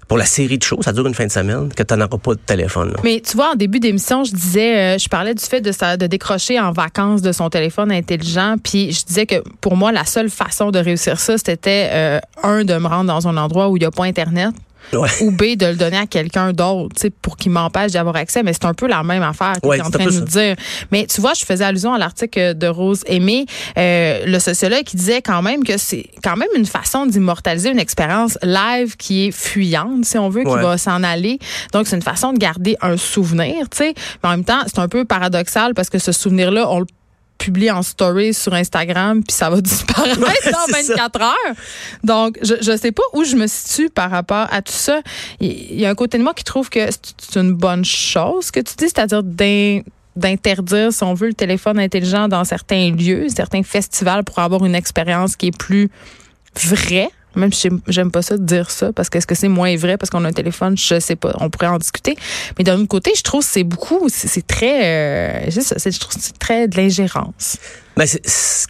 pour 0.09 0.19
la 0.19 0.25
série 0.25 0.59
de 0.59 0.63
shows, 0.63 0.83
ça 0.83 0.93
dure 0.93 1.07
une 1.07 1.15
fin 1.15 1.27
de 1.27 1.33
semaine, 1.33 1.73
que 1.75 1.83
tu 1.83 1.95
n'auras 1.95 2.19
pas 2.19 2.35
de 2.35 2.41
téléphone. 2.41 2.95
Mais 3.03 3.21
tu 3.21 3.37
vois, 3.37 3.53
en 3.53 3.55
début 3.55 3.81
d'émission, 3.81 4.25
je 4.25 4.33
disais, 4.33 4.77
euh, 4.77 4.99
je 4.99 5.09
parlais 5.09 5.35
du 5.35 5.45
fait 5.45 5.61
de, 5.61 5.97
de 5.97 6.07
décrocher 6.07 6.61
en 6.61 6.73
vacances 6.73 7.23
de 7.23 7.33
son 7.33 7.49
téléphone 7.51 7.91
intelligent, 7.91 8.57
puis 8.63 8.93
je 8.93 9.05
disais 9.05 9.27
que 9.27 9.43
pour 9.61 9.77
moi, 9.77 9.93
la 9.93 10.05
seule 10.05 10.31
façon 10.31 10.71
de 10.71 10.79
réussir 10.79 11.19
ça, 11.19 11.39
c'était 11.39 11.89
euh, 11.93 12.21
un 12.43 12.65
de 12.65 12.75
me 12.75 12.87
rendre 12.87 13.07
dans 13.07 13.29
un 13.29 13.37
endroit 13.37 13.69
où 13.69 13.77
il 13.77 13.81
n'y 13.81 13.87
a 13.87 13.91
pas 13.91 14.05
Internet, 14.05 14.51
ou 15.21 15.31
B, 15.31 15.57
de 15.57 15.67
le 15.67 15.75
donner 15.77 15.97
à 15.97 16.07
quelqu'un 16.07 16.53
d'autre, 16.53 17.09
pour 17.23 17.37
qu'il 17.37 17.53
m'empêche 17.53 17.93
d'y 17.93 17.99
avoir 17.99 18.17
accès. 18.17 18.43
Mais 18.43 18.53
c'est 18.53 18.65
un 18.65 18.75
peu 18.75 18.87
la 18.87 19.03
même 19.03 19.23
affaire 19.23 19.55
que 19.63 19.69
tu 19.69 19.77
es 19.77 19.81
en 19.81 19.91
train 19.91 20.07
de 20.07 20.11
nous 20.11 20.21
dire. 20.21 20.57
Mais 20.91 21.07
tu 21.07 21.21
vois, 21.21 21.33
je 21.35 21.45
faisais 21.45 21.65
allusion 21.65 21.95
à 21.95 21.99
l'article 21.99 22.55
de 22.57 22.67
Rose 22.67 23.03
Aimé, 23.07 23.47
euh, 23.79 24.25
le 24.27 24.39
sociologue 24.39 24.85
qui 24.85 24.97
disait 24.97 25.23
quand 25.23 25.43
même 25.43 25.65
que 25.65 25.79
c'est 25.79 26.07
quand 26.23 26.37
même 26.37 26.49
une 26.57 26.67
façon 26.67 27.07
d'immortaliser 27.07 27.71
une 27.71 27.79
expérience 27.79 28.39
live 28.43 28.97
qui 28.97 29.27
est 29.27 29.31
fuyante, 29.31 30.05
si 30.05 30.19
on 30.19 30.29
veut, 30.29 30.45
qui 30.45 30.55
va 30.55 30.79
s'en 30.79 31.03
aller. 31.03 31.39
Donc, 31.73 31.87
c'est 31.87 31.97
une 31.97 32.03
façon 32.03 32.33
de 32.33 32.39
garder 32.39 32.77
un 32.81 32.97
souvenir, 32.97 33.69
tu 33.71 33.79
sais. 33.79 33.95
Mais 34.23 34.29
en 34.29 34.33
même 34.33 34.45
temps, 34.45 34.61
c'est 34.67 34.79
un 34.79 34.89
peu 34.89 35.05
paradoxal 35.05 35.75
parce 35.75 35.91
que 35.91 35.99
ce 35.99 36.13
souvenir-là, 36.13 36.71
on 36.71 36.81
le 36.81 36.87
publie 37.39 37.71
en 37.71 37.83
story 37.83 38.33
sur 38.33 38.55
Instagram, 38.55 39.23
puis 39.23 39.35
ça 39.35 39.51
va 39.51 39.61
disparaître 39.61 40.21
dans 40.21 40.73
24 40.73 41.21
heures. 41.21 41.55
Donc, 42.03 42.39
je 42.43 42.71
ne 42.71 42.77
sais 42.77 42.93
pas 42.93 43.03
où 43.13 43.25
je 43.25 43.37
me 43.37 43.47
situe 43.47 43.91
par 43.91 44.11
rapport 44.11 44.47
à 44.51 44.63
tout 44.63 44.73
ça. 44.73 45.01
Il 45.41 45.79
y 45.79 45.87
a 45.87 45.91
un 45.91 45.95
côté 45.95 46.19
de 46.19 46.23
moi 46.23 46.35
qui 46.35 46.45
trouve 46.45 46.71
que 46.71 46.81
c'est 46.91 47.39
une 47.39 47.53
bonne 47.53 47.85
chose 47.85 48.51
que 48.51 48.61
tu 48.61 48.75
dis, 48.77 48.89
c'est-à-dire 48.89 49.23
d'interdire, 50.17 50.93
si 50.93 51.03
on 51.03 51.15
veut, 51.15 51.29
le 51.29 51.35
téléphone 51.35 51.79
intelligent 51.79 52.29
dans 52.29 52.45
certains 52.45 52.91
lieux, 52.91 53.27
certains 53.29 53.63
festivals 53.63 54.25
pour 54.25 54.39
avoir 54.39 54.65
une 54.65 54.75
expérience 54.75 55.37
qui 55.37 55.49
est 55.49 55.57
plus 55.57 55.91
vraie 56.55 57.11
même 57.37 57.53
si 57.53 57.69
j'aime 57.89 58.11
pas 58.11 58.23
ça 58.23 58.37
de 58.37 58.45
dire 58.45 58.71
ça, 58.71 58.93
parce 58.93 59.09
que 59.11 59.19
est-ce 59.19 59.27
que 59.27 59.35
c'est 59.35 59.49
moins 59.49 59.77
vrai 59.77 59.97
parce 59.97 60.11
qu'on 60.11 60.25
a 60.25 60.29
un 60.29 60.33
téléphone, 60.33 60.77
je 60.77 61.01
sais 61.01 61.17
pas. 61.17 61.35
On 61.41 61.51
pourrait 61.51 61.69
en 61.69 61.79
discuter. 61.79 62.17
Mais 62.59 62.65
d'un 62.65 62.79
autre 62.79 62.89
côté, 62.89 63.13
je 63.17 63.23
trouve 63.23 63.45
que 63.45 63.51
c'est 63.51 63.65
beaucoup, 63.65 64.09
c'est 64.09 64.47
très, 64.47 65.47
euh, 65.47 65.51
je 65.51 65.99
trouve 65.99 66.15
c'est 66.19 66.39
très 66.39 66.69
de 66.69 66.77
l'ingérence. 66.77 67.59
Ben, 67.97 68.09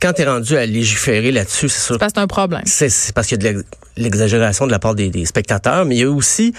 quand 0.03 0.13
tu 0.13 0.23
es 0.23 0.27
rendu 0.27 0.57
à 0.57 0.67
légiférer 0.67 1.33
là-dessus, 1.33 1.69
c'est 1.69 1.81
sûr. 1.81 1.95
C'est 1.95 1.99
parce 1.99 2.13
que 2.13 2.19
c'est 2.19 2.25
un 2.25 2.27
problème. 2.27 2.63
C'est 2.67 3.15
parce 3.15 3.27
qu'il 3.27 3.43
y 3.43 3.49
a 3.49 3.53
de 3.53 3.65
l'exagération 3.97 4.67
de 4.67 4.71
la 4.71 4.79
part 4.79 4.95
des, 4.95 5.25
spectateurs, 5.25 5.85
mais 5.87 5.97
il 5.97 6.01
y 6.01 6.05
a 6.05 6.11
aussi 6.11 6.53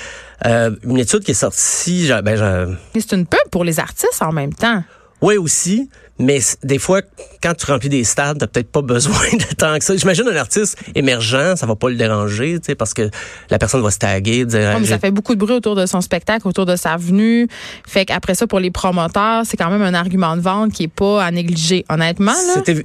euh, 0.46 0.72
une 0.84 0.98
étude 0.98 1.24
qui 1.24 1.32
est 1.32 1.36
sortie. 1.36 2.10
Ben, 2.24 2.78
c'est 2.94 3.14
une 3.14 3.28
pub 3.28 3.50
pour 3.52 3.64
les 3.64 3.80
artistes 3.80 4.22
en 4.22 4.32
même 4.32 4.54
temps. 4.54 4.84
Oui, 5.26 5.38
aussi. 5.38 5.90
Mais 6.20 6.40
des 6.64 6.78
fois, 6.78 7.02
quand 7.42 7.56
tu 7.56 7.66
remplis 7.66 7.90
des 7.90 8.04
stades, 8.04 8.38
t'as 8.38 8.46
peut-être 8.46 8.72
pas 8.72 8.84
besoin 8.84 9.18
de 9.34 9.56
tant 9.56 9.78
que 9.78 9.84
ça. 9.84 9.98
J'imagine 9.98 10.28
un 10.28 10.36
artiste 10.36 10.78
émergent, 10.94 11.56
ça 11.56 11.66
va 11.66 11.76
pas 11.76 11.90
le 11.90 11.96
déranger, 11.96 12.60
tu 12.60 12.68
sais, 12.68 12.76
parce 12.76 12.94
que 12.94 13.10
la 13.50 13.58
personne 13.58 13.82
va 13.82 13.90
se 13.90 13.98
taguer, 13.98 14.46
dire. 14.46 14.78
ça 14.86 15.00
fait 15.00 15.10
beaucoup 15.10 15.34
de 15.34 15.40
bruit 15.40 15.56
autour 15.56 15.76
de 15.76 15.88
son 15.88 16.00
spectacle, 16.02 16.48
autour 16.48 16.68
de 16.68 16.76
sa 16.76 16.96
venue. 16.96 17.48
Fait 17.88 18.06
qu'après 18.06 18.36
ça, 18.36 18.46
pour 18.46 18.60
les 18.60 18.70
promoteurs, 18.70 19.42
c'est 19.46 19.58
quand 19.58 19.72
même 19.72 19.82
un 19.82 19.96
argument 19.96 20.38
de 20.38 20.42
vente 20.42 20.72
qui 20.72 20.84
est 20.84 20.88
pas 20.88 21.24
à 21.24 21.32
négliger, 21.32 21.86
honnêtement. 21.90 22.36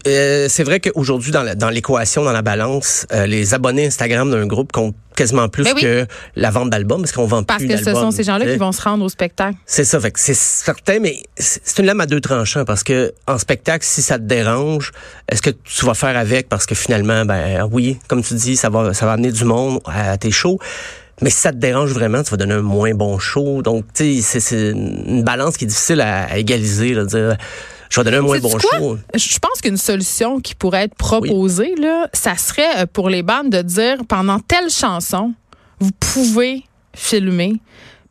Euh, 0.06 0.46
c'est 0.48 0.64
vrai 0.64 0.80
qu'aujourd'hui, 0.80 1.30
dans 1.30 1.70
l'équation, 1.70 2.24
dans, 2.24 2.32
la 2.32 2.42
balance, 2.42 3.06
euh, 3.12 3.26
les 3.26 3.52
abonnés 3.52 3.86
Instagram 3.86 4.30
d'un 4.30 4.46
groupe 4.46 4.72
comptent 4.72 4.96
quasiment 5.20 5.50
plus 5.50 5.64
ben 5.64 5.74
que 5.74 6.06
la 6.34 6.50
vente 6.50 6.70
d'albums 6.70 7.02
parce 7.02 7.12
qu'on 7.12 7.26
vend 7.26 7.42
parce 7.42 7.58
plus 7.58 7.68
Parce 7.68 7.82
que 7.82 7.90
ce 7.90 7.94
sont 7.94 8.10
ces 8.10 8.22
gens-là 8.22 8.46
qui 8.46 8.56
vont 8.56 8.72
se 8.72 8.80
rendre 8.80 9.04
au 9.04 9.08
spectacle. 9.10 9.58
C'est 9.66 9.84
ça, 9.84 10.00
fait 10.00 10.10
que 10.10 10.18
c'est 10.18 10.34
certain, 10.34 10.98
mais 10.98 11.22
c'est 11.36 11.78
une 11.78 11.84
lame 11.84 12.00
à 12.00 12.06
deux 12.06 12.22
tranchants 12.22 12.64
parce 12.64 12.82
que 12.82 13.12
en 13.26 13.36
spectacle, 13.36 13.84
si 13.84 14.00
ça 14.00 14.18
te 14.18 14.24
dérange, 14.24 14.92
est-ce 15.28 15.42
que 15.42 15.50
tu 15.50 15.84
vas 15.84 15.92
faire 15.92 16.16
avec? 16.16 16.48
Parce 16.48 16.64
que 16.64 16.74
finalement, 16.74 17.26
ben 17.26 17.68
oui, 17.70 17.98
comme 18.08 18.22
tu 18.22 18.32
dis, 18.32 18.56
ça 18.56 18.70
va, 18.70 18.94
ça 18.94 19.04
va 19.04 19.12
amener 19.12 19.30
du 19.30 19.44
monde 19.44 19.80
à 19.84 20.16
tes 20.16 20.30
shows. 20.30 20.58
Mais 21.20 21.28
si 21.28 21.36
ça 21.36 21.52
te 21.52 21.58
dérange 21.58 21.92
vraiment, 21.92 22.22
tu 22.22 22.30
vas 22.30 22.38
donner 22.38 22.54
un 22.54 22.62
moins 22.62 22.94
bon 22.94 23.18
show. 23.18 23.60
Donc, 23.60 23.84
tu 23.92 24.22
sais, 24.22 24.40
c'est 24.40 24.70
une 24.70 25.22
balance 25.22 25.58
qui 25.58 25.64
est 25.64 25.68
difficile 25.68 26.00
à, 26.00 26.38
égaliser. 26.38 26.94
Là, 26.94 27.04
dire, 27.04 27.36
je 27.90 28.00
vais 28.00 28.04
donner 28.04 28.18
un 28.18 28.22
moins 28.22 28.38
bon 28.38 28.56
show. 28.58 28.98
Je 29.14 29.38
pense 29.38 29.60
qu'une 29.60 29.76
solution 29.76 30.40
qui 30.40 30.54
pourrait 30.54 30.84
être 30.84 30.94
proposée, 30.94 31.74
là, 31.74 32.08
ça 32.12 32.36
serait 32.36 32.82
euh, 32.82 32.86
pour 32.90 33.10
les 33.10 33.22
bandes 33.22 33.50
de 33.50 33.62
dire 33.62 33.98
pendant 34.08 34.38
telle 34.38 34.70
chanson, 34.70 35.34
vous 35.80 35.90
pouvez 35.98 36.62
filmer. 36.94 37.60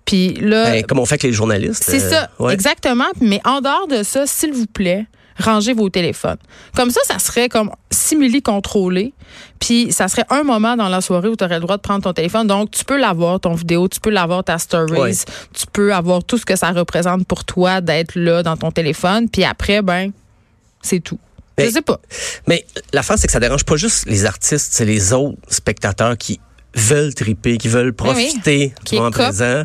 Puis 0.04 0.34
là, 0.34 0.72
ben, 0.72 0.84
comme 0.84 1.00
on 1.00 1.06
fait 1.06 1.14
avec 1.14 1.24
les 1.24 1.34
journalistes. 1.34 1.84
C'est 1.86 2.00
ça, 2.00 2.30
euh, 2.42 2.50
exactement. 2.50 3.08
Mais 3.22 3.40
en 3.46 3.62
dehors 3.62 3.88
de 3.88 4.04
ça, 4.04 4.28
s'il 4.28 4.52
vous 4.52 4.68
plaît, 4.68 5.06
rangez 5.40 5.74
vos 5.74 5.90
téléphones. 5.90 6.38
Comme 6.76 6.92
ça, 6.92 7.02
ça 7.06 7.20
serait 7.20 7.50
comme 7.50 7.72
simili 7.90 8.42
contrôlé. 8.42 9.14
Puis 9.60 9.92
ça 9.92 10.08
serait 10.08 10.26
un 10.30 10.44
moment 10.44 10.76
dans 10.76 10.90
la 10.90 11.02
soirée 11.02 11.28
où 11.28 11.36
tu 11.36 11.44
aurais 11.44 11.56
le 11.56 11.62
droit 11.62 11.78
de 11.78 11.82
prendre 11.82 12.04
ton 12.04 12.14
téléphone. 12.14 12.48
Donc 12.48 12.72
tu 12.72 12.86
peux 12.86 12.98
l'avoir 12.98 13.40
ton 13.40 13.54
vidéo, 13.54 13.88
tu 13.88 14.00
peux 14.00 14.10
l'avoir 14.10 14.44
ta 14.44 14.58
stories, 14.58 15.24
tu 15.54 15.66
peux 15.72 15.94
avoir 15.94 16.24
tout 16.24 16.38
ce 16.38 16.46
que 16.46 16.56
ça 16.56 16.72
représente 16.72 17.26
pour 17.28 17.46
toi 17.46 17.82
d'être 17.82 18.16
là 18.16 18.44
dans 18.44 18.58
ton 18.58 18.72
téléphone. 18.72 19.30
Puis 19.30 19.44
après, 19.44 19.82
ben 19.82 20.12
c'est 20.82 21.00
tout. 21.00 21.20
Je 21.58 21.70
sais 21.70 21.82
pas. 21.82 22.00
Mais 22.48 22.66
la 22.94 23.04
c'est 23.04 23.28
que 23.28 23.32
ça 23.32 23.40
dérange 23.40 23.66
pas 23.66 23.76
juste 23.76 24.06
les 24.06 24.26
artistes, 24.26 24.70
c'est 24.72 24.86
les 24.86 25.14
autres 25.14 25.38
spectateurs 25.50 26.18
qui 26.18 26.40
veulent 26.74 27.14
triper, 27.14 27.58
qui 27.58 27.68
veulent 27.68 27.94
profiter 27.94 28.74
du 28.86 28.96
moment 28.96 29.12
présent. 29.12 29.64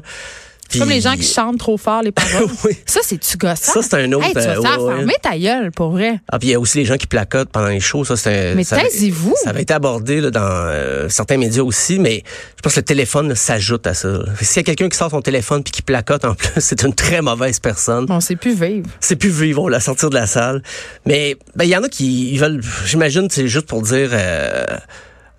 Comme 0.79 0.91
les 0.91 1.01
gens 1.01 1.15
qui 1.15 1.23
chantent 1.23 1.59
trop 1.59 1.77
fort 1.77 2.03
les 2.03 2.13
paroles. 2.13 2.49
Ça, 2.87 3.01
c'est-tu 3.03 3.37
gossant? 3.37 3.73
Ça, 3.73 3.83
c'est 3.83 3.95
un 3.95 4.13
autre. 4.13 4.27
Hey, 4.27 4.33
tu 4.33 4.41
vas 4.41 4.79
euh, 4.79 5.07
ta 5.23 5.39
gueule, 5.39 5.71
pour 5.71 5.91
vrai. 5.91 6.21
Ah, 6.29 6.39
puis 6.39 6.49
il 6.49 6.51
y 6.53 6.55
a 6.55 6.61
aussi 6.61 6.79
les 6.79 6.85
gens 6.85 6.97
qui 6.97 7.07
placotent 7.07 7.51
pendant 7.51 7.69
les 7.69 7.81
shows. 7.81 8.05
Ça, 8.05 8.17
c'est 8.17 8.55
mais 8.55 8.65
taisez-vous. 8.65 9.35
Ça 9.43 9.51
avait 9.51 9.63
été 9.63 9.75
abordé 9.75 10.21
là, 10.21 10.31
dans 10.31 10.41
euh, 10.43 11.09
certains 11.09 11.37
médias 11.37 11.63
aussi, 11.63 11.99
mais 11.99 12.23
je 12.57 12.63
pense 12.63 12.75
que 12.75 12.81
le 12.81 12.85
téléphone 12.85 13.35
s'ajoute 13.35 13.87
à 13.87 13.95
ça. 13.95 14.09
S'il 14.41 14.57
y 14.57 14.61
a 14.61 14.63
quelqu'un 14.63 14.89
qui 14.89 14.97
sort 14.97 15.11
son 15.11 15.23
téléphone 15.23 15.63
puis 15.63 15.73
qui 15.73 15.83
placote 15.83 16.25
en 16.25 16.35
plus, 16.35 16.51
c'est 16.59 16.83
une 16.83 16.95
très 16.95 17.23
mauvaise 17.23 17.61
personne. 17.61 18.07
On 18.09 18.21
sait 18.21 18.37
plus 18.37 18.55
vivre. 18.55 18.89
C'est 19.01 19.17
plus 19.17 19.31
vivre, 19.31 19.63
on 19.63 19.69
la 19.69 19.81
sortir 19.81 20.11
de 20.11 20.15
la 20.15 20.27
salle. 20.27 20.63
Mais 21.07 21.37
ben, 21.55 21.65
il 21.65 21.71
y 21.71 21.77
en 21.77 21.83
a 21.83 21.89
qui 21.89 22.37
veulent, 22.37 22.61
j'imagine, 22.87 23.29
c'est 23.31 23.49
juste 23.49 23.67
pour 23.67 23.83
dire... 23.83 24.11
Euh, 24.13 24.65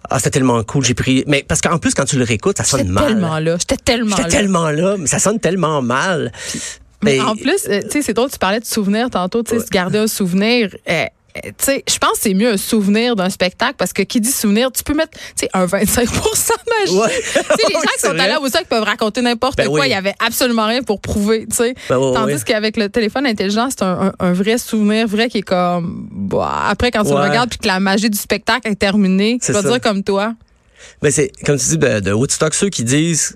ah, 0.10 0.20
c'était 0.20 0.32
tellement 0.32 0.64
cool, 0.64 0.84
j'ai 0.84 0.94
pris. 0.94 1.24
Mais 1.28 1.44
parce 1.48 1.62
qu'en 1.62 1.78
plus, 1.78 1.94
quand 1.94 2.06
tu 2.06 2.18
le 2.18 2.24
réécoutes, 2.24 2.58
ça 2.58 2.64
sonne 2.64 2.88
mal. 2.88 3.08
J'étais 3.08 3.16
tellement 3.16 3.40
là. 3.40 3.58
J'étais 3.60 3.78
tellement 3.78 4.16
là. 4.16 4.24
J'étais 4.24 4.38
tellement 4.38 4.70
là, 4.70 4.96
mais 4.98 5.08
ça 5.08 5.20
sonne 5.20 5.40
tellement 5.40 5.82
mal. 5.82 6.32
mais, 7.04 7.20
en 7.20 7.36
plus, 7.36 7.68
euh, 7.68 7.82
tu 7.84 7.90
sais, 7.92 8.02
c'est 8.02 8.14
drôle, 8.14 8.32
tu 8.32 8.40
parlais 8.40 8.60
de 8.60 8.66
souvenirs 8.66 9.10
tantôt, 9.10 9.44
tu 9.44 9.60
sais, 9.60 9.66
garder 9.72 10.00
un 10.00 10.08
souvenir. 10.08 10.76
Euh, 10.90 11.06
tu 11.42 11.52
sais, 11.58 11.84
je 11.88 11.98
pense 11.98 12.14
que 12.14 12.20
c'est 12.22 12.34
mieux 12.34 12.52
un 12.54 12.58
souvenir 12.58 13.16
d'un 13.16 13.30
spectacle 13.30 13.76
parce 13.78 13.94
que 13.94 14.02
qui 14.04 14.22
dit 14.22 14.32
souvenir, 14.32 14.72
tu 14.72 14.84
peux 14.84 14.94
mettre, 14.94 15.12
tu 15.12 15.46
sais, 15.46 15.50
un 15.54 15.66
25% 15.66 16.06
magie. 16.06 16.98
Ouais. 16.98 17.08
les 17.10 17.74
gens 17.74 17.82
qui 17.82 18.00
sont 18.00 18.20
allés 18.20 18.38
au 18.42 18.48
sac 18.48 18.68
peuvent 18.68 18.84
raconter 18.84 19.22
n'importe 19.22 19.58
ben 19.58 19.68
quoi. 19.68 19.86
Il 19.86 19.92
y 19.92 19.96
avait 19.96 20.16
absolument 20.26 20.68
rien 20.68 20.82
pour 20.82 21.02
prouver, 21.02 21.46
tu 21.50 21.56
sais. 21.56 21.76
Ben 21.90 22.00
Tandis 22.14 22.44
qu'avec 22.44 22.78
le 22.78 22.90
téléphone 22.90 23.26
intelligent, 23.26 23.68
c'est 23.70 23.84
un, 23.84 24.34
vrai 24.34 24.58
souvenir 24.58 25.08
vrai 25.08 25.30
qui 25.30 25.40
est 25.40 25.44
comme, 25.44 26.08
bah, 26.12 26.66
après 26.70 26.92
quand 26.92 27.04
tu 27.04 27.12
le 27.12 27.18
regardes 27.18 27.50
puis 27.50 27.60
que 27.60 27.68
la 27.68 27.80
magie 27.80 28.10
du 28.10 28.18
spectacle 28.18 28.68
est 28.70 28.76
terminée, 28.76 29.38
tu 29.44 29.52
vas 29.52 29.62
dire 29.62 29.82
comme 29.82 30.04
toi. 30.04 30.34
Ben 31.02 31.12
c'est 31.12 31.32
comme 31.46 31.58
tu 31.58 31.66
dis 31.66 31.78
de, 31.78 32.00
de 32.00 32.12
Woodstock 32.12 32.54
ceux 32.54 32.70
qui 32.70 32.84
disent 32.84 33.36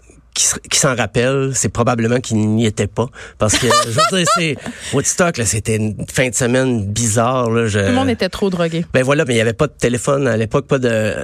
qui, 0.70 0.80
s'en 0.80 0.96
rappelle, 0.96 1.52
c'est 1.54 1.70
probablement 1.70 2.20
qu'il 2.20 2.38
n'y 2.38 2.66
était 2.66 2.88
pas. 2.88 3.08
Parce 3.38 3.58
que, 3.58 3.68
je 3.86 3.90
veux 3.90 4.18
dire, 4.18 4.28
c'est, 4.38 4.58
Woodstock, 4.94 5.38
là, 5.38 5.46
c'était 5.46 5.76
une 5.76 5.96
fin 6.12 6.30
de 6.30 6.36
semaine 6.36 6.86
bizarre, 6.86 7.50
là. 7.50 7.68
Je, 7.68 7.80
Tout 7.80 7.86
le 7.86 7.94
monde 7.94 8.10
était 8.10 8.30
trop 8.30 8.50
drogué. 8.50 8.86
Ben 8.94 9.04
voilà, 9.04 9.26
mais 9.26 9.34
il 9.34 9.38
n'y 9.38 9.42
avait 9.42 9.54
pas 9.54 9.68
de 9.68 9.74
téléphone 9.78 10.28
à 10.28 10.38
l'époque, 10.38 10.68
pas 10.68 10.80
de, 10.80 11.16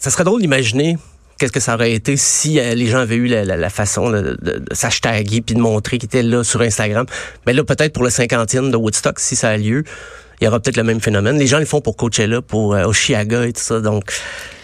ça 0.00 0.10
serait 0.10 0.24
drôle 0.24 0.40
d'imaginer 0.40 0.96
qu'est-ce 1.38 1.52
que 1.52 1.60
ça 1.60 1.74
aurait 1.74 1.92
été 1.92 2.16
si 2.16 2.60
euh, 2.60 2.74
les 2.74 2.86
gens 2.86 2.98
avaient 2.98 3.16
eu 3.16 3.26
la, 3.26 3.70
façon 3.70 4.10
de, 4.10 4.38
de, 4.40 4.62
s'hashtaguer 4.70 5.40
puis 5.40 5.56
de 5.56 5.60
montrer 5.60 5.98
qu'ils 5.98 6.06
étaient 6.06 6.22
là 6.22 6.44
sur 6.44 6.60
Instagram. 6.60 7.04
Mais 7.46 7.52
là, 7.52 7.64
peut-être 7.64 7.92
pour 7.92 8.04
le 8.04 8.10
cinquantième 8.10 8.70
de 8.70 8.76
Woodstock, 8.76 9.18
si 9.18 9.34
ça 9.34 9.48
a 9.48 9.56
lieu, 9.56 9.82
il 10.40 10.44
y 10.44 10.48
aura 10.48 10.60
peut-être 10.60 10.76
le 10.76 10.84
même 10.84 11.00
phénomène. 11.00 11.38
Les 11.38 11.46
gens 11.48 11.58
le 11.58 11.64
font 11.64 11.80
pour 11.80 11.96
Coachella, 11.96 12.42
pour 12.42 12.74
euh, 12.74 12.84
Oshiaga 12.84 13.46
et 13.46 13.52
tout 13.52 13.60
ça. 13.60 13.80
Donc, 13.80 14.12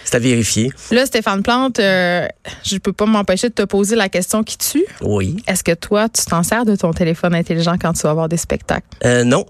c'est 0.09 0.17
à 0.17 0.21
vérifier. 0.21 0.73
Là, 0.91 1.05
Stéphane 1.05 1.43
Plante, 1.43 1.79
euh, 1.81 2.27
je 2.65 2.79
peux 2.79 2.93
pas 2.93 3.07
m'empêcher 3.07 3.49
de 3.49 3.55
te 3.55 3.63
poser 3.63 3.95
la 3.95 4.09
question 4.09 4.43
qui 4.43 4.57
tue. 4.57 4.85
Oui. 5.03 5.37
Est-ce 5.47 5.63
que 5.63 5.75
toi, 5.75 6.09
tu 6.09 6.25
t'en 6.25 6.43
sers 6.43 6.65
de 6.65 6.77
ton 6.77 6.93
téléphone 6.93 7.35
intelligent 7.35 7.77
quand 7.79 7.93
tu 7.93 8.03
vas 8.03 8.15
voir 8.15 8.29
des 8.29 8.39
spectacles? 8.39 8.87
Euh, 9.05 9.25
non. 9.25 9.45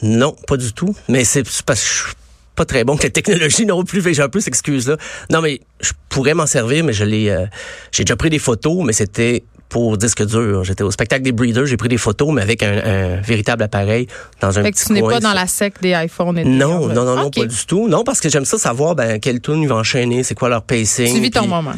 Non, 0.00 0.34
pas 0.48 0.56
du 0.56 0.72
tout. 0.72 0.94
Mais 1.08 1.24
c'est 1.24 1.42
parce 1.64 1.82
que 1.82 1.86
je 1.86 1.92
suis 2.04 2.14
pas 2.54 2.64
très 2.64 2.84
bon 2.84 2.96
que 2.96 3.04
la 3.04 3.10
technologie 3.10 3.66
non 3.66 3.84
plus. 3.84 4.02
J'ai 4.14 4.22
un 4.22 4.28
peu 4.28 4.40
cette 4.40 4.48
excuse-là. 4.48 4.96
Non, 5.30 5.42
mais 5.42 5.60
je 5.80 5.92
pourrais 6.08 6.34
m'en 6.34 6.46
servir, 6.46 6.84
mais 6.84 6.92
je 6.92 7.04
l'ai. 7.04 7.28
Euh, 7.28 7.46
j'ai 7.92 8.04
déjà 8.04 8.16
pris 8.16 8.30
des 8.30 8.38
photos, 8.38 8.84
mais 8.84 8.92
c'était 8.94 9.44
pour 9.72 9.96
disque 9.96 10.24
dur. 10.26 10.64
J'étais 10.64 10.84
au 10.84 10.90
spectacle 10.90 11.22
des 11.22 11.32
Breeders, 11.32 11.64
j'ai 11.64 11.78
pris 11.78 11.88
des 11.88 11.96
photos, 11.96 12.30
mais 12.30 12.42
avec 12.42 12.62
un, 12.62 13.16
véritable 13.22 13.62
appareil 13.62 14.06
dans 14.42 14.58
un 14.58 14.62
fait 14.62 14.70
petit 14.70 14.82
que 14.82 14.86
tu 14.88 14.92
n'es 14.92 15.00
pas 15.00 15.18
dans 15.18 15.32
la 15.32 15.46
sec 15.46 15.80
des 15.80 15.92
iPhones 15.92 16.36
et 16.38 16.44
Non, 16.44 16.88
non, 16.88 17.04
non, 17.04 17.16
non, 17.16 17.30
pas 17.30 17.46
du 17.46 17.66
tout. 17.66 17.88
Non, 17.88 18.04
parce 18.04 18.20
que 18.20 18.28
j'aime 18.28 18.44
ça 18.44 18.58
savoir 18.58 18.94
ben, 18.94 19.18
quel 19.18 19.40
tune 19.40 19.62
ils 19.62 19.68
vont 19.68 19.78
enchaîner, 19.78 20.24
c'est 20.24 20.34
quoi 20.34 20.50
leur 20.50 20.62
pacing. 20.62 21.14
Tu 21.14 21.20
vis 21.20 21.30
ton 21.30 21.46
moment. 21.46 21.72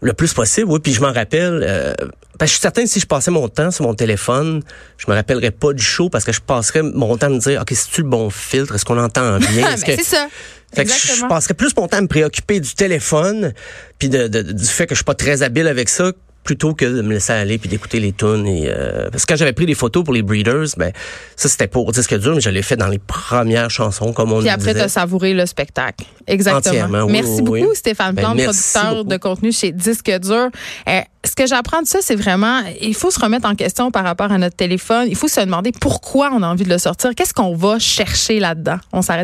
Le 0.00 0.12
plus 0.12 0.32
possible, 0.32 0.70
oui. 0.70 0.78
Puis 0.80 0.94
je 0.94 1.00
m'en 1.00 1.12
rappelle, 1.12 1.64
euh, 1.66 1.92
je 2.40 2.46
suis 2.46 2.60
certain 2.60 2.84
que 2.84 2.88
si 2.88 3.00
je 3.00 3.06
passais 3.06 3.32
mon 3.32 3.48
temps 3.48 3.72
sur 3.72 3.84
mon 3.84 3.94
téléphone, 3.94 4.62
je 4.96 5.10
me 5.10 5.16
rappellerais 5.16 5.50
pas 5.50 5.72
du 5.72 5.82
show 5.82 6.08
parce 6.08 6.24
que 6.24 6.32
je 6.32 6.40
passerais 6.40 6.82
mon 6.82 7.16
temps 7.16 7.26
à 7.26 7.30
me 7.30 7.38
dire, 7.40 7.60
OK, 7.60 7.70
c'est-tu 7.72 8.02
le 8.02 8.08
bon 8.08 8.30
filtre? 8.30 8.76
Est-ce 8.76 8.84
qu'on 8.84 8.98
entend 8.98 9.38
bien? 9.54 9.76
c'est 9.76 10.04
ça. 10.04 10.28
Fait 10.72 10.84
que 10.84 10.92
je 10.92 11.26
passerais 11.26 11.54
plus 11.54 11.74
mon 11.76 11.88
temps 11.88 11.98
à 11.98 12.00
me 12.00 12.06
préoccuper 12.06 12.60
du 12.60 12.74
téléphone 12.74 13.52
puis 13.98 14.08
de, 14.08 14.28
du 14.28 14.64
fait 14.64 14.86
que 14.86 14.94
je 14.94 14.98
suis 14.98 15.04
pas 15.04 15.14
très 15.14 15.42
habile 15.42 15.66
avec 15.66 15.88
ça 15.88 16.12
plutôt 16.50 16.74
que 16.74 16.84
de 16.84 17.00
me 17.02 17.12
laisser 17.12 17.32
aller 17.32 17.58
puis 17.58 17.68
d'écouter 17.68 18.00
les 18.00 18.10
tunes 18.10 18.44
et 18.44 18.68
euh, 18.68 19.08
parce 19.08 19.24
que 19.24 19.32
quand 19.32 19.38
j'avais 19.38 19.52
pris 19.52 19.66
des 19.66 19.76
photos 19.76 20.02
pour 20.02 20.12
les 20.12 20.22
Breeders 20.22 20.66
ben 20.76 20.90
ça 21.36 21.48
c'était 21.48 21.68
pour 21.68 21.92
disque 21.92 22.18
dur 22.18 22.34
mais 22.34 22.40
je 22.40 22.50
l'ai 22.50 22.62
fait 22.62 22.74
dans 22.74 22.88
les 22.88 22.98
premières 22.98 23.70
chansons 23.70 24.12
comme 24.12 24.32
on 24.32 24.40
puis 24.40 24.48
après 24.48 24.74
tu 24.74 24.80
as 24.80 24.88
savouré 24.88 25.32
le 25.32 25.46
spectacle. 25.46 26.06
Exactement. 26.26 27.06
Merci 27.06 27.42
beaucoup 27.42 27.72
Stéphane 27.72 28.16
ben, 28.16 28.22
Plante 28.22 28.42
producteur 28.42 29.04
de 29.04 29.16
contenu 29.16 29.52
chez 29.52 29.70
Disque 29.70 30.10
dur. 30.18 30.48
Euh, 30.88 31.00
ce 31.24 31.36
que 31.36 31.46
j'apprends 31.46 31.82
de 31.82 31.86
ça 31.86 32.00
c'est 32.02 32.16
vraiment 32.16 32.62
il 32.80 32.96
faut 32.96 33.12
se 33.12 33.20
remettre 33.20 33.48
en 33.48 33.54
question 33.54 33.92
par 33.92 34.02
rapport 34.02 34.32
à 34.32 34.38
notre 34.38 34.56
téléphone. 34.56 35.06
Il 35.08 35.16
faut 35.16 35.28
se 35.28 35.40
demander 35.40 35.70
pourquoi 35.70 36.32
on 36.32 36.42
a 36.42 36.48
envie 36.48 36.64
de 36.64 36.70
le 36.70 36.78
sortir. 36.78 37.12
Qu'est-ce 37.14 37.34
qu'on 37.34 37.54
va 37.54 37.78
chercher 37.78 38.40
là-dedans? 38.40 38.78
On 38.92 39.02
s'arrête 39.02 39.18